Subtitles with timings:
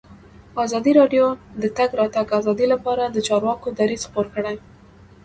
[0.63, 4.55] ازادي راډیو د د تګ راتګ ازادي لپاره د چارواکو دریځ خپور کړی.